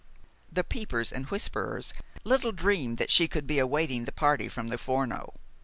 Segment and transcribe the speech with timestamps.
[0.51, 1.93] The peepers and whisperers
[2.23, 5.35] little dreamed that she could be awaiting the party from the Forno.